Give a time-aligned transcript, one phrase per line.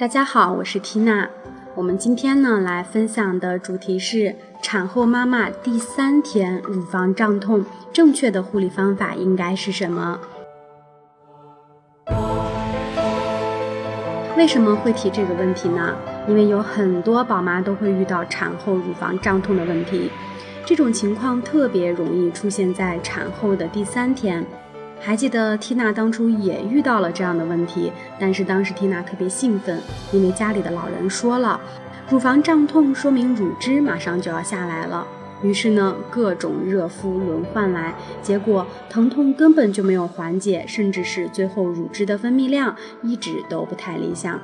[0.00, 1.28] 大家好，我是缇娜。
[1.74, 10.18] 我们今天呢来分享的主题是产后妈妈第三天乳房胀痛，正确的护理方法应该是什么？
[14.38, 15.94] 为什么会提这个问题呢？
[16.26, 20.10] 因为有很多宝妈都会遇到产后乳房胀痛的问题，
[20.64, 24.46] 这种情况特别容易出现在产后的第三天。
[25.00, 29.80] 还记得缇娜当初也遇到了这样的问题，但是当时缇娜特别兴奋，
[30.12, 31.58] 因为家里的老人说了，
[32.10, 35.06] 乳房胀痛说明乳汁马上就要下来了。
[35.42, 44.38] 于是呢，各种热敷轮换来，结果疼痛根本就没有缓解，甚至是最后乳汁的分泌量一直都不太理想。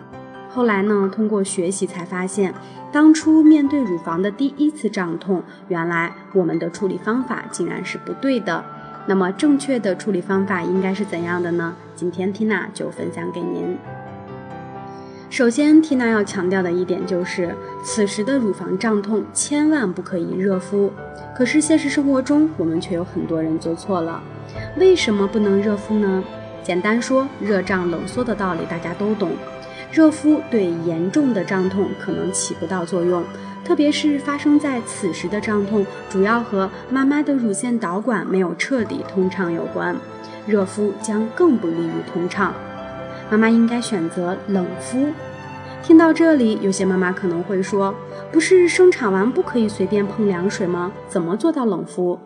[0.48, 2.54] 后来呢，通过学习才发现，
[2.90, 8.64] 当初面对乳房的第一次胀痛，原来我们的处理方法竟然是不对的。
[9.06, 11.74] 那么正确的处理方法应该是怎样的呢？
[11.94, 13.78] 今天缇娜就分享给您。
[15.30, 20.92] 首先，缇娜要强调的一点就是，此时的乳房胀痛千万不可以热敷。
[21.36, 24.22] 可是现实生活中，我们却有很多人做错了。
[24.76, 26.24] 为什么不能热敷呢？
[26.62, 29.30] 简单说，热胀冷缩的道理大家都懂。
[29.92, 33.22] 热敷对严重的胀痛可能起不到作用。
[33.66, 39.96] 特别是发生在此时的胀痛，主要和妈妈的乳腺导管没有彻底通畅有关，
[40.46, 42.54] 热敷将更不利于通畅。
[43.28, 45.08] 妈妈应该选择冷敷。
[45.82, 47.92] 听到这里，有些妈妈可能会说
[48.30, 50.92] ：“不是生产完不可以随便碰凉水吗？
[51.08, 52.16] 怎么做到冷敷？”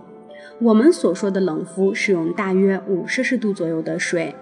[0.60, 4.34] 我们所说的冷敷是用大约五摄氏度左右的水。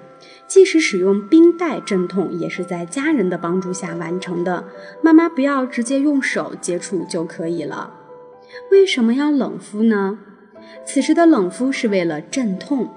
[0.49, 4.65] 即使使用冰袋镇痛，也是在家人的帮助下完成的。
[5.03, 7.95] 妈妈不要直接用手接触就可以了。
[8.71, 10.19] 为什么要冷敷呢？
[10.87, 12.89] 此时的冷敷是为了镇痛。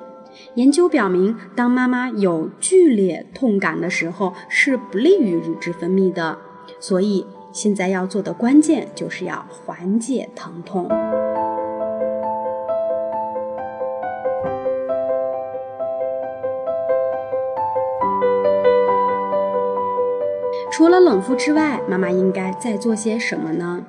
[0.55, 6.37] 研究表明，当妈妈有剧烈痛感的时候，是不利于乳汁分泌的。
[6.79, 10.89] 所以，现在要做的关键就是要缓解疼痛。
[20.71, 23.85] 除了冷敷之外，妈妈应该再做些什么呢？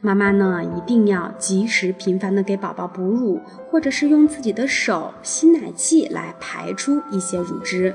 [0.00, 3.38] 妈妈呢，一定要及时、频繁的给宝宝哺乳，
[3.70, 7.94] 或者是用自己的手吸奶器来排出一些乳汁。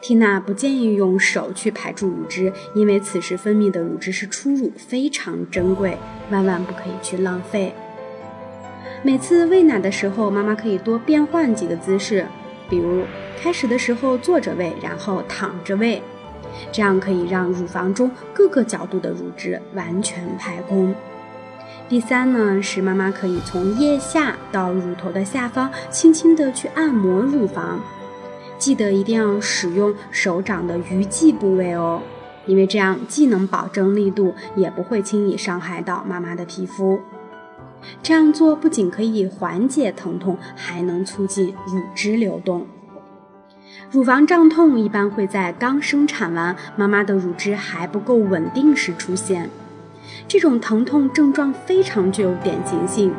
[0.00, 5.98] 缇娜不建议用手去排出乳汁，因为此时分泌的乳汁是初乳，非常珍贵，
[6.30, 7.74] 万万不可以去浪费。
[9.02, 12.24] 每次喂奶的时候，妈妈可以多变换几个姿势，
[12.68, 13.02] 比如
[13.42, 16.00] 开始的时候坐着喂，然后躺着喂。
[16.72, 20.94] 这样可以让乳房中各个角度的乳汁完全排空。
[21.88, 27.78] 第三呢，是妈妈可以从腋下到乳头的下方，轻轻的去按摩乳房，
[28.58, 32.00] 记得一定要使用手掌的鱼际部位哦，
[32.46, 36.98] 因为这样既能保证力度，也不会轻易伤害到妈妈的皮肤。
[38.02, 42.66] 这样做不仅可以缓解疼痛，还能促进乳汁流动。
[43.90, 49.48] 乳房胀痛一般会在刚生产完、妈妈的乳汁还不够稳定时出现，
[50.26, 53.12] 这种疼痛症状非常具有典型性。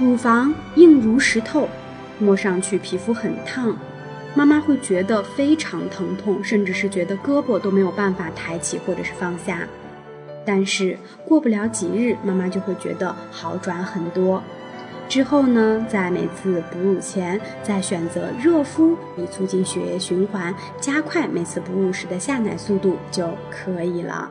[0.00, 1.68] 乳房硬如石头，
[2.18, 3.76] 摸上去皮肤很烫。
[4.38, 9.66] 妈妈会觉得非常疼痛，甚至是觉得胳膊都没有办法抬起或者是放下。
[10.46, 10.96] 但是
[11.26, 14.40] 过不了几日，妈妈就会觉得好转很多。
[15.08, 24.30] 之后呢，在每次哺乳前再选择热敷，以促进血液循环，加快每次哺乳时的下奶速度就可以了。